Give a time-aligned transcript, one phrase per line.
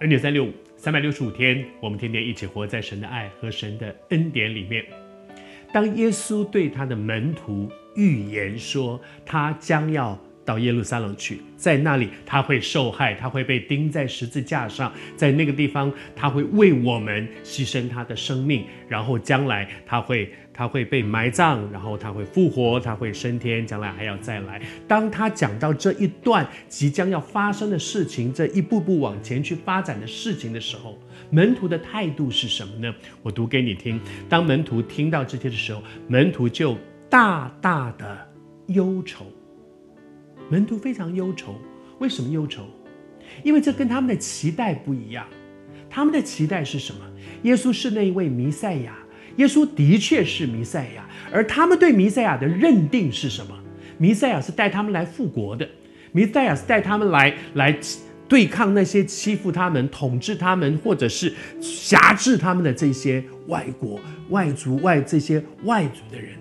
[0.00, 4.84] 恩典三六五，三百六十五天，我们天天一起活在神的爱和神的恩典里面。
[5.72, 24.62] 当耶稣对他的门徒预言说，他将要到耶路撒冷去，在那里他会受害，他会被钉在十字架上，在那个地方他会为我们牺牲他的生命，然后将来他会他会被埋葬，然后他会复活，他会升天，将来还要再来。
[24.86, 30.96] 当他讲到这一段即将要发生的事情，这一步步往前去发展的事情的时候，
[31.30, 32.94] 门徒的态度是什么呢？
[33.22, 34.00] 我读给你听。
[34.28, 36.78] 当门徒听到这些的时候，门徒就
[37.10, 38.16] 大大的
[38.68, 39.26] 忧愁。
[40.48, 41.54] 门徒非常忧愁，
[41.98, 42.64] 为什么忧愁？
[43.42, 45.26] 因为这跟他们的期待不一样。
[45.88, 47.00] 他们的期待是什么？
[47.42, 48.96] 耶稣是那一位弥赛亚，
[49.36, 53.56] 耶稣的确是弥赛亚，而他们对弥赛亚的认定是什么？
[53.98, 55.66] 弥赛亚是带他们来复国的，
[56.12, 57.78] 弥赛亚是带他们来来
[58.28, 63.98] 对抗那些欺负他们、统治他们或者是辖制他们的这些外国、
[64.28, 66.35] 外族、外这些外族的人。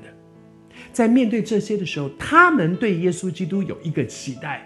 [0.95, 4.65] 在面对这些的时候，他们对耶稣基督有一个期待，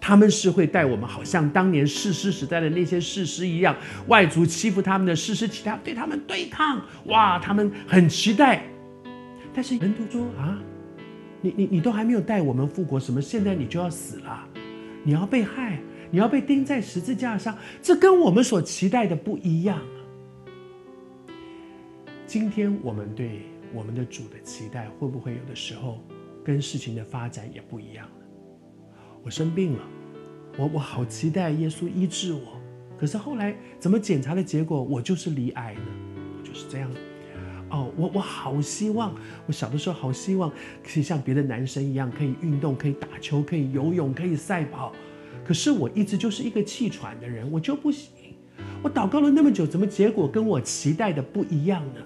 [0.00, 3.76] 他们是会带我们，好像当年士师时代的那些士师一样，
[4.08, 8.64] 外族欺负他们的士师，其他对他们对抗，哇，他们很期待。
[9.54, 10.58] 但是门徒说啊，
[11.40, 14.44] 你你你都还没有带我们复国，什么现在你就要死了，
[15.04, 15.78] 你要被害，
[16.10, 19.80] 你要被钉在十字架上，这跟我们所期待的不一样。
[22.26, 23.42] 今天我们对。
[23.72, 25.98] 我们的主的期待会不会有的时候
[26.44, 28.12] 跟事情的发展也不一样了？
[29.22, 29.82] 我生病了，
[30.56, 32.60] 我我好期待耶稣医治我，
[32.98, 35.80] 可是后来怎么检查的结果我就是罹癌了，
[36.42, 36.90] 就是这样。
[37.70, 39.14] 哦，我我好希望，
[39.46, 40.50] 我小的时候好希望
[40.82, 44.92] 可以像别的男生一样可以运动，可以打球，可以游泳，可以赛跑，
[45.44, 48.10] 可是我一直就是一个气喘的人，我就不行。
[48.82, 52.00] 我祷告了那么久，怎么结果跟我期待的不一样呢？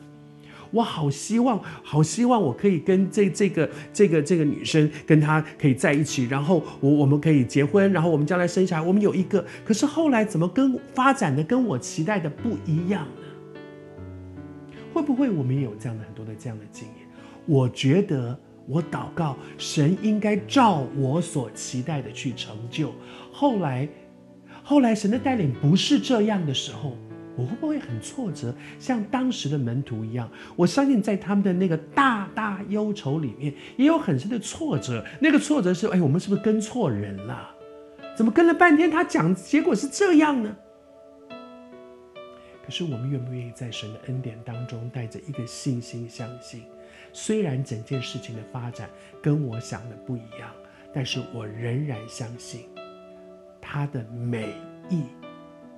[0.74, 9.44] 我好希望，好希望我可以跟这这个这个这个女生跟她可以在一起，然后我我们可以结婚，然后我们将来生下来，我们有一个。
[9.64, 13.58] 可是后来怎么跟发展的跟我期待的不一样呢？
[14.92, 17.06] 会不会我们也有这样的很多的这样的经验？
[17.46, 18.36] 我觉得
[18.66, 22.92] 我祷告，神应该照我所期待的去成就。
[23.30, 23.88] 后来，
[24.64, 26.96] 后来神的带领不是这样的时候。
[27.36, 30.30] 我会不会很挫折，像当时的门徒一样？
[30.56, 35.04] 我相信在他们的那个大大忧愁里面，也有很深的挫折。
[35.20, 37.50] 那个挫折是：哎，我们是不是跟错人了？
[38.16, 40.56] 怎么跟了半天，他讲结果是这样呢？
[42.64, 46.62] 可是我们愿不愿意在神的恩典当中，带着一个信心，相信，
[47.12, 48.88] 虽然整件事情的发展
[49.20, 50.50] 跟我想的不一样，
[50.92, 52.66] 但是我仍然相信
[53.60, 54.54] 他的美
[54.88, 55.02] 意。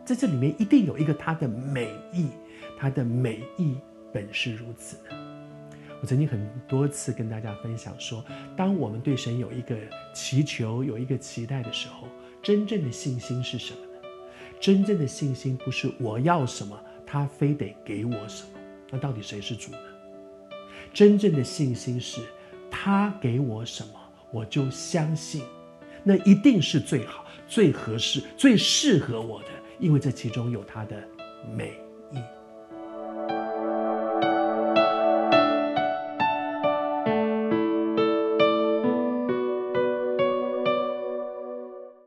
[0.06, 2.28] 在这里面一定有一个他的美意，
[2.78, 3.74] 他的美意
[4.12, 5.10] 本是如此的。
[6.00, 8.24] 我曾经很多次跟大家分享说，
[8.56, 9.76] 当我们对神有一个
[10.14, 12.06] 祈求、有一个期待的时候，
[12.40, 14.08] 真正的信心是什么呢？
[14.60, 18.50] 真正的信心不是我要什么，他非得给我什么。
[18.92, 19.78] 那到底谁是主呢？
[20.94, 22.20] 真正的信心是
[22.70, 23.94] 他给我什么，
[24.30, 25.42] 我就相信，
[26.04, 29.48] 那一定是最好、最合适、最适合我的。
[29.78, 31.03] 因为这其中有它的
[31.54, 31.78] 美
[32.10, 32.35] 意。